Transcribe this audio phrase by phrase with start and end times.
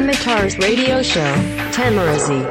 [0.00, 1.20] Tamitar's radio show,
[1.72, 2.42] Tamarazi.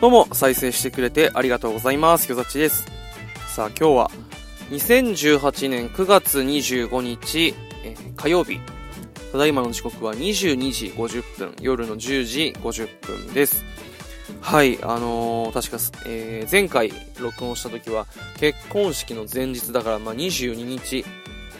[0.00, 2.28] どうも、再生してくれてありがとうございます。
[2.28, 2.86] よざちです。
[3.46, 4.10] さあ、今日は、
[4.70, 7.54] 2018年9月25日、
[7.84, 8.58] えー火曜日。
[9.30, 12.88] ただいまの時刻は22時50分、夜の10時50
[13.28, 13.64] 分です。
[14.40, 15.78] はい、あのー確か、
[16.08, 18.08] えー前回録音した時は、
[18.40, 21.04] 結婚式の前日だから、まあ、22日、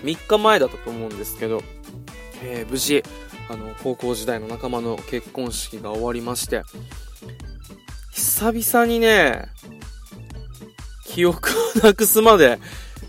[0.05, 1.63] 3日前だったと思うんですけど、
[2.43, 3.03] えー無事、
[3.49, 6.63] あの、高校時代の仲間の結婚式が終わりまして、
[8.13, 9.47] 久々にね、
[11.05, 12.59] 記憶をなくすまで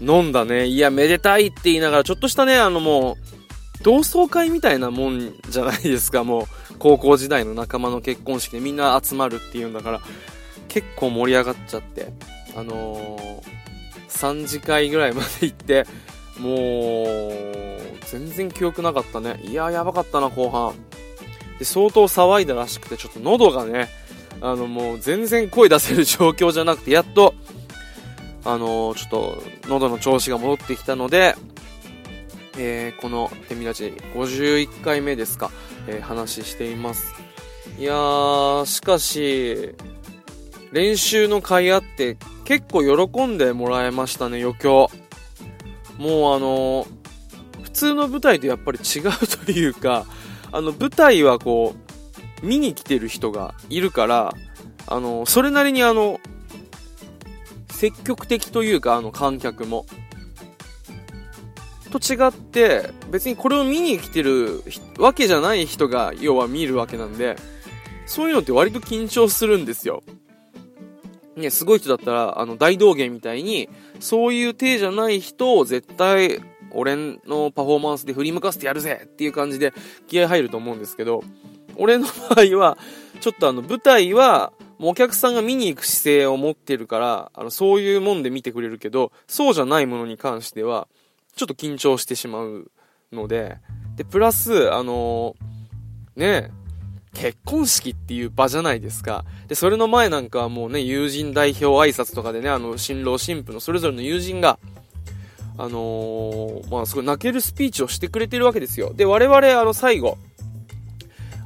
[0.01, 0.67] 飲んだね。
[0.67, 6.45] いや、めでたいって言いながら、ちょっとしたね、あのもう、同窓会みたいなもんじゃないですか、もう、
[6.79, 10.01] 高校時代の仲間の結婚式でみんな集まるっていうんだから、
[10.67, 12.11] 結構盛り上がっちゃって、
[12.55, 13.43] あのー、
[14.09, 15.85] 3次会ぐらいまで行って、
[16.39, 19.39] もう、全然記憶なかったね。
[19.43, 20.73] いや、やばかったな、後半。
[21.59, 23.89] で、相当騒いだらしくて、ちょっと喉がね、
[24.41, 27.33] あのもう全然声出せる状況じゃなくて、やっと、
[28.43, 31.35] あのちょっと喉の調子が戻ってきたので、
[32.57, 35.51] えーこのテミラジ51回目ですか、
[35.87, 37.13] えー話しています。
[37.79, 39.73] いやー、しかし、
[40.71, 44.91] 練習の甲斐あって結構喜んでもらえましたね、余興。
[45.97, 46.87] もうあの
[47.63, 50.05] 普通の舞台とやっぱり違うというか、
[50.51, 51.75] あの舞台はこ
[52.41, 54.33] う、見に来てる人がいるから、
[54.87, 56.19] あの、それなりにあの、
[57.69, 59.85] 積極的というか、あの、観客も。
[61.91, 64.63] と違って、別にこれを見に来てる
[64.97, 67.35] わけじゃない人が、要は見るわけなんで、
[68.05, 70.03] そういうのって割と緊張するんですよ。
[71.35, 73.69] ね、すごい人だったら、あの、大道芸みたいに、
[73.99, 76.41] そういう体じゃない人を絶対、
[76.71, 79.73] 俺のパフォーマンスで振り向かせてやるぜっていう感じで
[80.07, 81.23] 気合入ると思うんですけど、
[81.77, 82.77] 俺の場合は、
[83.19, 90.87] ちょっとあの、舞台は、もうお客さんが見に行く姿勢を持ってるから、あの、そういうもんで見てくれるけど、そうじゃないものに関しては、
[91.35, 92.71] ちょっと緊張してしまう
[93.11, 93.57] ので、
[93.95, 95.35] で、プラス、あの
[96.15, 96.51] ね
[97.15, 99.25] 結婚式っていう場じゃないですか。
[99.47, 104.59] で、それの前なんかはもうね、友人代表挨拶とかでね、あの、新郎新婦のそれぞれの友人が、
[105.57, 108.93] あのーまあ、すごい泣けるスピーチをしてくれてるわけですよ。
[108.93, 110.17] で、我々、あの、最後、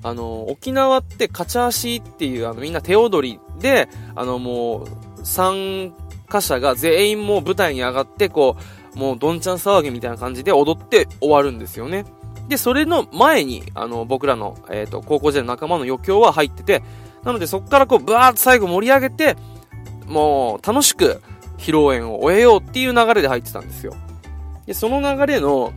[0.02, 4.86] あの、沖縄ってカチャーシーっていう、あの、みんな手踊りで、あの、も
[5.22, 5.94] う、参
[6.28, 8.57] 加者が全員もう舞台に上がって、こ
[8.96, 12.06] う、もうどんちゃん騒ぎみたいな感じで踊って終わるんですよね。
[12.50, 16.84] で、それの前に、あの、僕らの、えっ、と、高校時代の仲間の余興は入ってて、
[17.24, 19.38] なのでそこからこう、ブワーッと最後盛り上げて、
[20.08, 21.22] もう、楽しく、
[21.60, 23.94] 披露宴を終えようっていう流れで入ってたんですよ。
[24.66, 25.74] で、その流れの、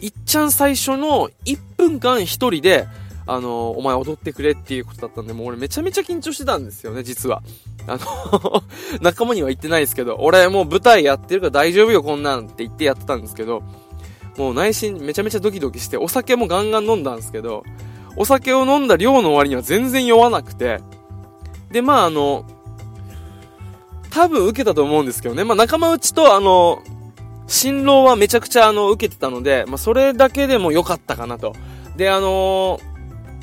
[0.00, 2.86] いっちゃん最初の1分間一人で、
[3.26, 7.42] あの、お前踊ってくれっていうことだったんで、もう俺めちゃめちゃ緊張してたんですよね、実は。
[7.86, 8.62] あの、
[9.00, 13.62] 仲間には言ってないですけど、俺もう舞台やってるから大丈夫よ、こんなんって言ってやってたんですけど、
[14.36, 17.64] もう内心めちゃめちゃドキドキして、お酒もガンガン飲んだんですけど、
[18.16, 20.80] お酒を飲んだ量の割には全然酔わなくて、
[21.70, 22.44] で、まああの、
[24.10, 25.44] 多分受けたと思うんですけどね。
[25.44, 26.82] まあ仲間内とあの、
[27.46, 31.54] 新郎はめちゃくちゃあの、受けてたので、まあそれだけでも良かったかなと。
[31.96, 32.80] で、あの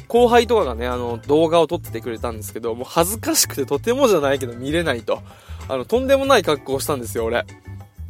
[0.08, 5.22] 後輩とかがね、あの、動画を撮っててくれたんですけど、もう恥ずかしくてとてもじゃないけど見れないと。
[5.68, 7.46] あの、とんでもない格好をしたんですよ、俺。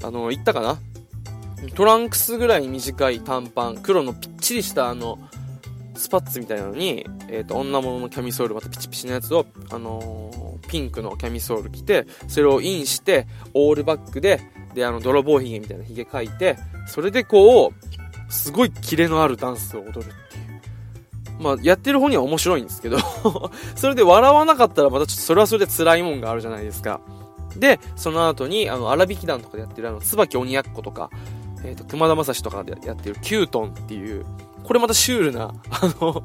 [0.02, 0.80] あの、言ったかな？
[1.76, 5.20] トランクスぐらい短い短パン、黒のぴっちりしたあの、
[5.96, 14.40] スパッツみたいなのに、えっ、と、女物のキャミソール、またピチピチのやつを、あのーピンクのキャミソール着て、それをインして、オールバックで、
[14.74, 20.12] で、あの、泥棒髭みたいな髭描いて、それでこう、すごいキレのあるダンスを踊るっていう。
[21.40, 22.98] まあ、やってる方には面白いんですけど、
[23.76, 27.02] それで笑わなかったらまたちょっとそれはそれで辛いもんがあるじゃないですか。
[27.56, 31.10] で、その後に、あの、荒引き団とかでやってるあの、椿鬼奴とか、
[31.64, 34.26] えっ、と、熊田正史とかでやってるキュートンっていう、
[34.64, 36.24] これまたシュールな、 あの、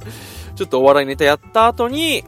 [0.55, 2.25] ちょっとお笑いネタやった後に、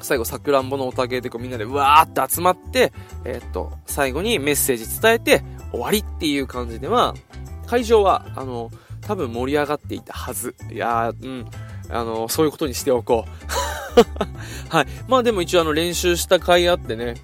[0.00, 2.92] 最後、さくらんぼのおたげでこうみんなでうわーって集まって、
[3.24, 7.14] えっ、と、最後にメッセージ伝えて終わりっていう感じでは、
[7.66, 10.54] 会場は、あの、多分盛り上がっていたはず。
[10.70, 11.46] いやー、うん。
[11.88, 13.36] あの、そういうことにしておこう。
[14.68, 14.86] はい。
[15.08, 17.14] まあでも一応あの練習した甲斐あってね。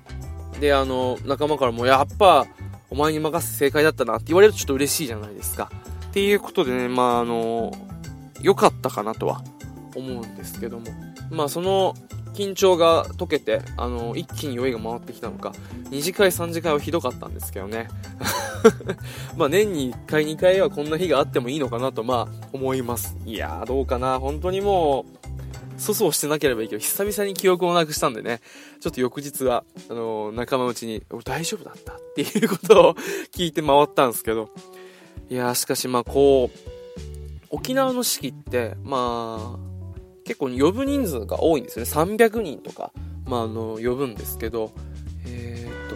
[0.60, 2.46] で、あの、仲間からもやっぱ、
[2.92, 5.70] お前に任せ正解だったなって言われるとちょっと嬉しいじゃないですか。
[6.08, 7.72] っていうことでね、まああの、
[8.42, 9.42] 良かったかなとは
[9.96, 10.84] 思うんですけども。
[11.30, 11.94] まあその、
[12.34, 15.54] 緊張が解けて、あの、一気に酔いが回ってきたのか、
[15.90, 17.88] 2次会3次会はひどかったんですけどね。
[19.38, 23.16] まあ年に1回2回はこんな日があってもいいのかなとまあ思います。
[23.24, 24.20] いやーどうかな。
[24.20, 25.21] 本当にもう、
[25.82, 28.40] 粗相してなければいいけど、久々に記憶をなくしたんでね、
[28.80, 32.94] ちょっと翌日は、あのー、仲間内に、俺大丈夫だったっていうことを
[33.34, 34.48] 聞いて回ったんですけど、
[35.28, 36.58] いやーしかしまあこう、
[37.50, 39.72] 沖縄の式って、まあ、
[40.24, 41.90] 結構呼ぶ人数が多いんですよね。
[41.90, 42.92] 300人とか、
[43.26, 44.72] まああの、呼ぶんですけど、
[45.26, 45.90] えー、っ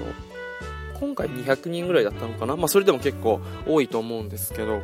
[0.94, 2.56] と、今回200人ぐらいだったのかな。
[2.56, 4.82] まあそれでも結構多いと思うんですけど、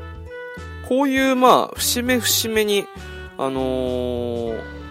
[0.89, 2.87] こういうまあ、節目節目に、
[3.37, 4.83] あのー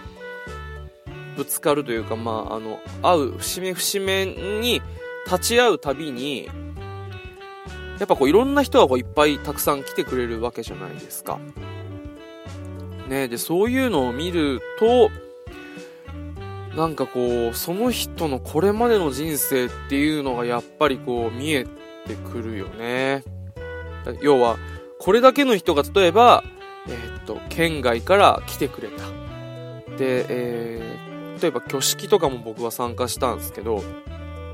[1.36, 4.82] ぶつかるというか、まあ、あの、会う、節目節目に
[5.26, 6.48] 立ち会うたびに、
[7.98, 11.38] やっぱこういろんな人がこういっぱいたくさん来てくれるわけじゃないですか。
[13.08, 15.10] ねで、そういうのを見ると、
[16.76, 21.70] なんかこう、その人のこれまでの人生っていうのがやっぱりこう見えて
[22.32, 23.22] くるよね。
[24.20, 24.56] 要は、
[24.98, 26.42] これだけの人が例えば、
[26.88, 29.04] えー、っと、県外から来てくれた。
[29.96, 31.11] で、えー、
[31.42, 33.82] 例えば挙式とかも僕は参加したんですけど、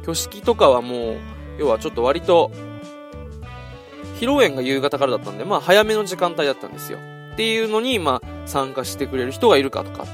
[0.01, 1.17] 挙式とかはもう、
[1.59, 2.51] 要はちょっと割と、
[4.15, 6.99] 披露宴が夕方からだったんで、まあ早めの時間帯だったんですよ。
[7.35, 10.07] っていうのに、まあ参加してくれる人がいるかとか。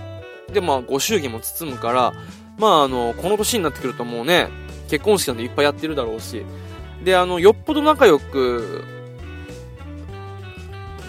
[0.53, 2.13] で、まあご祝儀も包むから、
[2.59, 4.49] まああの、この年になってくるともうね、
[4.91, 6.45] 結婚式なんていっぱいやってるだろうし、
[7.05, 8.83] で、あの、よっぽど仲良く、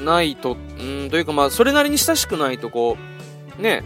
[0.04, 2.98] ないと、うん、というかまあ、それなりに親しくないとこ
[3.58, 3.84] う、ね、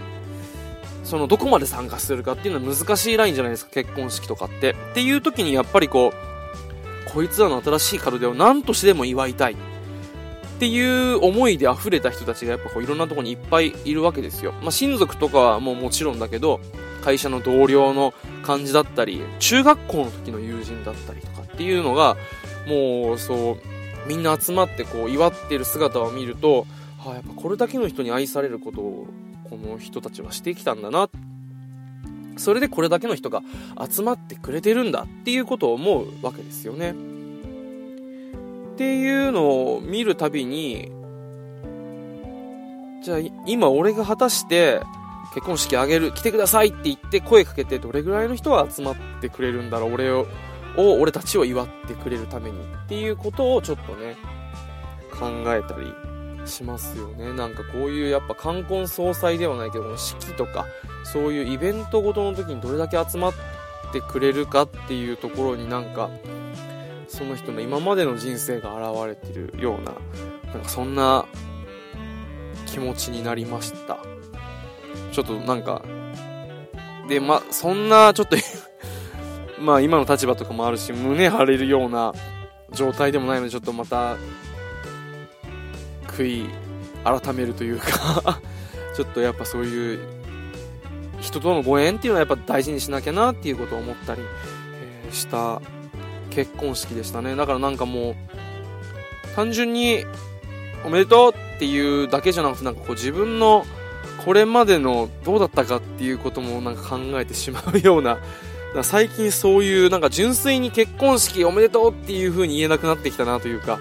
[1.10, 4.76] そのどこまで参加するかっていうのは難しいラインじゃないですか、結婚式とかって。
[4.92, 9.54] っていう時にやっぱりこう、こいつらの新しい門出を何としてでも祝いたい。
[9.54, 9.56] っ
[10.60, 14.52] ていう思いで溢れた人たちがやっぱこういろんなとこにいっぱいいるわけですよ。
[14.62, 16.60] まあ、親族とかはもうもちろんだけど、
[17.04, 18.14] 会社の同僚の
[18.44, 22.18] 感じだったり、中学校の時の友人だったりとかっていうのが、
[22.68, 23.58] もうそう、
[24.08, 26.68] みんな集まってこう祝ってる姿を見ると、
[27.00, 29.08] はあ、やっぱこれだけの人に愛されること
[29.50, 31.10] この人たちはしてきたんだな。
[32.38, 33.42] それでこれだけの人が
[33.90, 36.92] 集まってくれてるんだっていうことを思うわけですよね。
[36.92, 40.90] っていうのを見るたびに
[43.04, 44.82] じゃあ今俺が果たして
[45.34, 50.28] 結婚式あげる来てくださいって言って声かけてどれぐらいの人が集まってくれるんだろう俺を
[50.78, 54.16] 俺たちを祝ってくれるためにっていうことをちょっとね
[55.12, 55.94] 考えたり
[56.50, 57.32] しますよね。
[57.34, 60.66] なんかこういうやっぱ冠婚葬祭ではないけど、式とか、
[61.04, 63.34] そういうイベントごとの時にどれだけ集まっ
[63.94, 66.10] てくれるかっていうところになんか、
[67.08, 69.94] その人の今までの人生が現れてるような、
[70.54, 71.26] なんかそんな
[72.66, 73.98] 気持ちになりました。
[75.12, 75.82] ちょっとなんか、
[77.08, 78.38] で、ま、そんなちょっと
[79.60, 82.14] まあ今の立場とかもあるし、胸張れるような
[82.72, 84.16] 状態でもないので、ちょっとまた
[86.20, 86.50] 悔い
[87.04, 88.42] 改めるというか
[88.96, 90.00] ちょっとやっぱそういう
[91.22, 94.22] 人とのご縁っていうのはやっぱ大事にしなきゃなっていうことを思ったり、
[95.10, 95.62] え、した
[96.30, 97.36] 結婚式でしたね。
[97.36, 98.16] だからなんかもう
[99.36, 100.06] 単純に
[100.86, 103.66] おめでとうっていうだけじゃなくてなんかこう自分の
[104.24, 108.18] これまでのどうだったかっていうこともなんか考えてしまうような
[108.84, 113.80] 最近そういうなんか純粋に結婚式おめでとうっていう風に言えなくなってきたなというか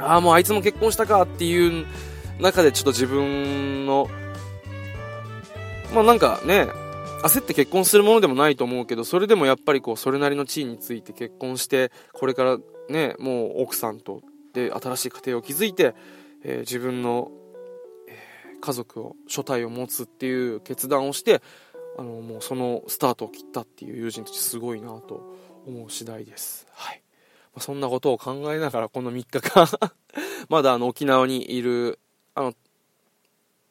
[0.00, 1.86] ああ、もうあいつも結婚したかっていう
[2.40, 4.08] 中でちょっと自分の、
[5.94, 6.68] まあなんかね、
[7.22, 15.94] 焦って結婚するものでもないと思うけど、それでもやっぱりこう、それなりの地位について結婚して、これからね、もう奥さんと、で、新しい家庭を築いて、
[16.42, 17.30] えー、自分の、
[18.08, 21.42] えー、家族を、所帯を持つっていう決断をして、
[21.98, 26.66] あの、もうそのスタートを切ったっていう友人たちすごいなと思う次第です。
[26.72, 27.02] はい。
[27.58, 29.66] そんなことを考えながらこの3日間
[30.48, 31.98] まだあの沖縄にいる、
[32.34, 32.54] あの、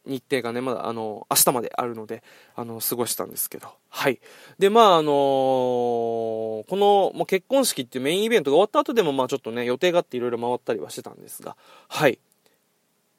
[0.06, 2.24] 日程がね、まだあの、明日まであるので、
[2.56, 3.70] あの、過ごしたんですけど。
[3.90, 4.20] はい。
[4.58, 11.56] で、まああのー、この、もう結婚式っていうメインイベントが終わった後でも、まあちょっとね、予定があっていろいろ回ったりはしてたんですが、
[11.88, 12.20] はい。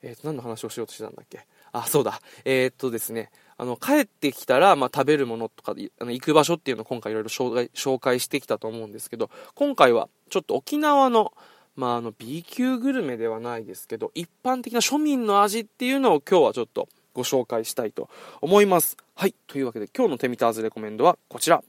[0.03, 1.47] えっ、ー、と、何の話をしようとしてたんだっけ？
[1.73, 2.21] あ、そうだ。
[2.45, 11.35] えー、っとですね、あの、帰ってきたら、まあ、食べるものとか、あの、行く場所っていうのを今回いろいろ紹介してきたと思うんですけど、今回は、ちょっと沖縄の、
[11.77, 18.09] まあ、あの、B 級グルメではないですけど、一般的な庶民の味っていうのを今日はちょっとご紹介したいと
[18.41, 18.97] 思います。
[19.15, 19.35] はい。
[19.47, 21.63] というわけで今日のテミターズレコメンドはこちら。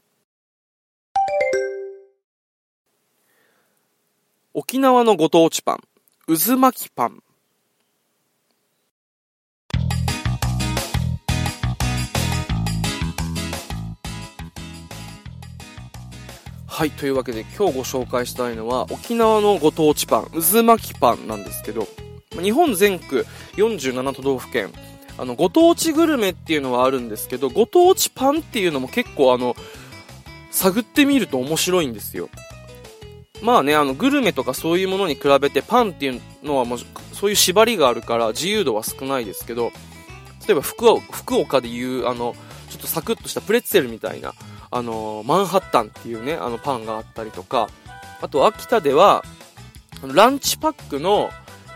[4.54, 5.80] 沖縄のご当地パン、
[6.26, 7.22] 渦巻きパン。
[16.82, 21.88] はい、というわけで今日ご紹介したいのは沖縄のご当地パン、渦巻きパンなんですけど、
[22.42, 23.22] 日本全国
[23.56, 24.72] 47都道府県、
[25.20, 29.56] あの、ご当地グルメっていうのはあるんですけど、ご当地パンっていうのも結構あの、
[30.50, 32.30] 探ってみると面白いんですよ。
[33.44, 36.80] まあね、あの、グルメとかそういうものに比べてパンっていうのはもう、
[37.14, 39.72] そういう縛りがあるから自由度は少ないですけど、
[40.48, 42.36] 例えば福福岡でいう、あの、
[42.72, 44.34] ちょっとサクッとしたプレッツェルみたいな、
[44.72, 47.70] あの、マンハッタンっていうね、あのパンがあったりとか、
[48.22, 49.24] あと秋田では、
[50.14, 51.30] ランチパックの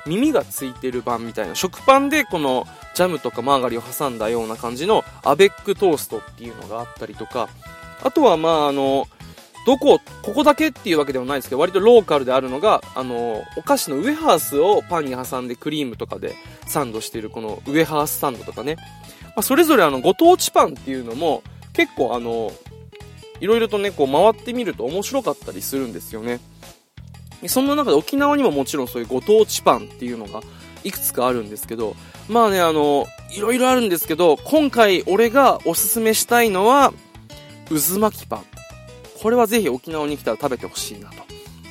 [0.06, 7.50] 耳がついてる版みたいな、食パンでこのジャムとかマーガリンを挟んだような感じのアベックトーストっていうのがあったりとか、
[8.02, 9.08] あとはまああの、
[9.66, 16.36] どこ、ここだけっていうわけではないですけど、割とローカルであるのが、あの、お菓子のウエハースをパンに挟んでクリームとかで
[16.68, 18.78] サンドしてるこのウエハースサンドとかね。
[19.26, 21.42] まあ、それぞれあの、ご当地パンっていうのも、
[21.74, 22.52] 結構あの、
[23.40, 26.40] いろいろとね、こう回ってみると面白かったりするんですよね。
[27.48, 30.42] そんな中で沖縄にももちろんそういうご当地パンっていうのが
[30.84, 31.96] いくつかあるんですけど、
[32.30, 36.94] まあね、あの、いろいろあるんですけど、今回俺がおすすめしたいのは、
[37.70, 38.46] 渦巻きパン。
[39.22, 41.16] これはぜひ沖縄に来たら食べてほしいなと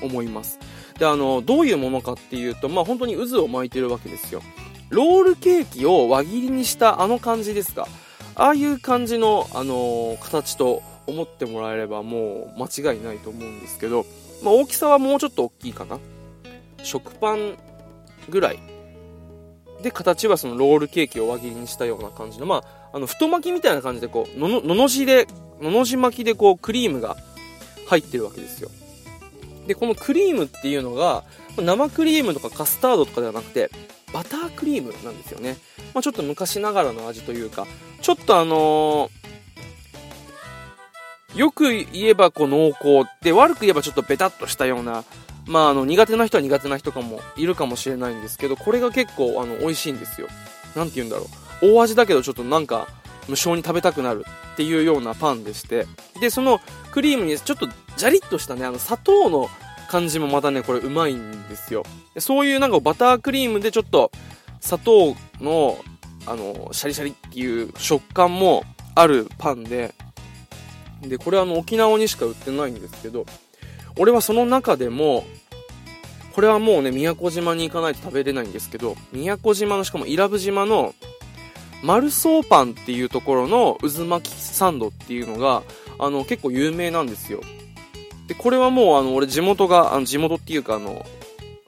[0.02, 0.58] 思います。
[0.98, 4.42] で、あの、どういうものかっていうと、まあ本当に渦を巻いてるわけですよ。
[4.90, 7.88] ロールケーキを輪切りにしたあの感じですか。
[8.36, 14.06] ああいう感じの、あの形と思ってもらえればもう間違いないと思うんですけど、
[14.42, 15.98] まあ、大きさはもうちょっと大きいかな。
[16.82, 17.56] 食パン
[18.28, 18.58] ぐらい
[19.82, 25.26] で形はそのロールケーキを輪切りにしたような感じのまああの太巻きみたいな感じでこうのののの字で
[25.60, 27.16] のの字巻きでこうクリームが
[27.86, 28.70] 入ってるわけですよ。
[29.66, 31.24] でこのクリームっていうのが
[31.56, 33.70] 生クリームとかカスタードとかではなくて
[34.12, 35.56] バタークリームなんですよね、
[35.94, 37.66] まあ、ちょっと昔ながらの味というか
[38.02, 39.23] ちょっとあのー
[41.34, 45.04] よく言えばこう濃厚で、悪く言えばちょっとベタっとしたような、
[45.46, 50.28] まああの苦手な人は苦手な人かもいるかもしれないんですけど、これが結構あの美味しいんですよ。
[50.76, 51.26] なんて言うんだろ
[51.62, 51.72] う。
[51.74, 52.88] 大味だけどちょっとなんか
[53.28, 54.24] 無性に食べたくなる
[54.54, 55.86] っていうようなパンでして、
[56.20, 56.60] で、その
[56.92, 59.48] クリームにちょっとジャリッとしたね、あの砂糖の
[59.88, 61.84] 感じもまたね、これうまいんですよ。
[62.18, 64.10] そういうなんかバタークリームでちょっと
[64.60, 65.78] 砂糖の
[66.26, 68.64] あの、シャリシャリっていう食感も
[68.94, 69.94] あるパンで、
[71.08, 73.26] で、これはあの沖縄にしか売ってないんですけど、
[73.98, 75.24] 俺はその中でも、
[76.34, 80.94] これはもうね、宮古島に行かないと食べれないんですけど、宮古島のしかも伊良部島の、
[81.82, 85.62] マルソーパンっていうところの渦巻きサンドっていうのが、
[85.98, 87.40] あの、結構有名なんですよ。
[88.26, 91.04] で、これはもうあの、俺地元が、あの、地元っていうかあの、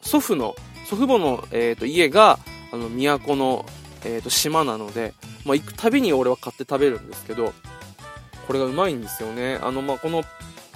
[0.00, 2.38] 祖父の、祖父母の、え、ー、と、家が、
[2.72, 3.66] あの、都の、
[4.04, 5.14] えっ、ー、と、島なので、
[5.44, 7.52] まあ、行くたびに俺は買って食べるんですけど、
[8.46, 9.58] これがうまいんですよね。
[9.62, 10.22] あの、まあ、この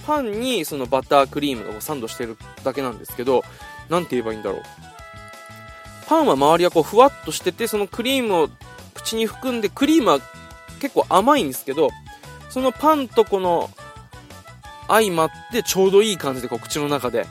[0.06, 3.42] パンにそのバタークリームがサンドしてるだけなんですけど、
[3.88, 4.62] なんて言えばいいんだろう。
[6.08, 8.48] パンは周りはこうふわっとしてて、そのクリームを
[8.94, 10.20] 口に含んで、クリームは
[10.80, 11.90] 結構甘いんですけど、
[12.48, 13.70] そのパンとこの
[14.88, 17.26] 相まってちょうどいい感じでこう口の中で、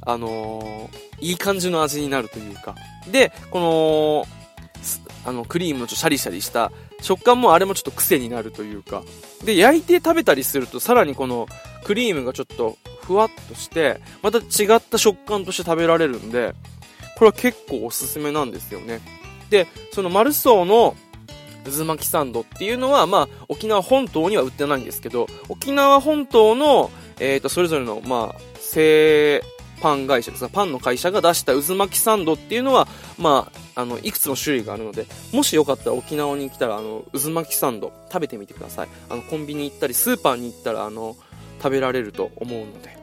[0.00, 2.74] あのー、いい感じの味になるというか。
[3.10, 4.26] で、この、
[5.28, 9.02] あの、クリームのちょっとシャリシャリした食感もあれもちょっと癖になるというか。
[9.44, 11.46] で、焼いて食べたりすると、さらにこの
[11.84, 16.54] クリームがちょっとふわっとして、また違った食感として食べられるんで、
[17.16, 19.00] これは結構おすすめなんですよね。
[19.50, 20.96] で、そのマルソーの
[21.64, 26.90] 渦巻きサンドっていうのは、まあ、沖縄本島には売ってないんですけど、沖縄本島の、
[27.20, 29.42] えっ、ー、と、それぞれの、まあ、製
[29.82, 32.86] パン会社ですパンの会社が出した渦巻きサンドっていうのは、
[33.18, 38.88] まあ、あの、いくつも種類があるので、もしよかったら沖縄に来たら、あの、渦巻きサンド食べてみてください。
[39.10, 41.16] あの、コンビニ行ったり、スーパーに行ったら、あの、
[41.60, 42.96] 食べられると思うので。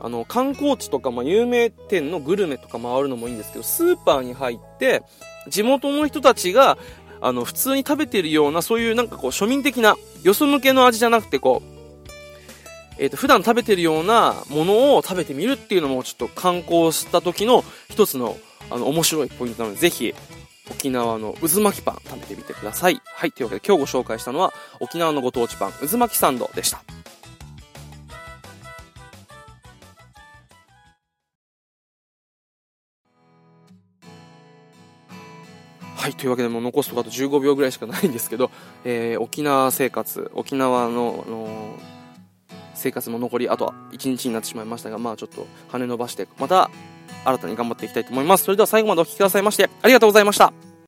[0.00, 5.02] あの、観光地とか、まあ、有名店のグルメとか回るのもいいんですけど、スーパーに入って、
[5.48, 6.78] 地元の人たちが、
[7.20, 11.73] あの、普通に食べてるような、そういうなんかこう、庶民的な、よそ向けの味じゃなくて、こう、
[12.98, 18.36] えっ、ー、と、普段食べてるようなものを食べてみるっていうのもちょっと観光した時の一つの、
[18.70, 20.14] あの、面白いポイントなので、ぜひ、
[20.70, 23.00] 沖縄の渦巻きパン食べてみてください。
[23.04, 26.82] はい、というわけで今日ご紹介したのは、沖縄のご当地パン、渦巻きサンドでした。
[35.96, 38.50] はい、というわけでもう残すとかあと15秒ぐらいしかないんですけど、
[38.84, 41.93] えー、沖縄生活、沖縄の、あのー
[42.84, 46.70] 生活も残りあとは1日になってしまいましたがまあちょっと跳ね伸ばしてまた
[47.24, 48.44] 新たに頑張っていきたいと思います。
[48.44, 50.63] それでは最後までお聴きくださいましてありがとうございました。